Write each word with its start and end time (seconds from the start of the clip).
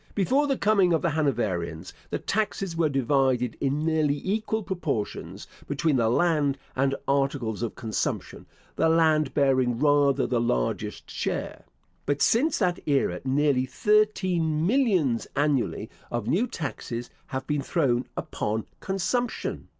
Before 0.15 0.47
the 0.47 0.57
coming 0.57 0.93
of 0.93 1.03
the 1.03 1.11
Hanoverians, 1.11 1.93
the 2.09 2.17
taxes 2.17 2.75
were 2.75 2.89
divided 2.89 3.55
in 3.61 3.85
nearly 3.85 4.19
equal 4.25 4.63
proportions 4.63 5.45
between 5.67 5.95
the 5.97 6.09
land 6.09 6.57
and 6.75 6.95
articles 7.07 7.61
of 7.61 7.75
consumption, 7.75 8.47
the 8.77 8.89
land 8.89 9.35
bearing 9.35 9.77
rather 9.77 10.25
the 10.25 10.41
largest 10.41 11.11
share: 11.11 11.65
but 12.07 12.19
since 12.19 12.57
that 12.57 12.79
era 12.87 13.21
nearly 13.23 13.67
thirteen 13.67 14.65
millions 14.65 15.27
annually 15.35 15.87
of 16.09 16.25
new 16.25 16.47
taxes 16.47 17.11
have 17.27 17.45
been 17.45 17.61
thrown 17.61 18.07
upon 18.17 18.65
consumption. 18.79 19.67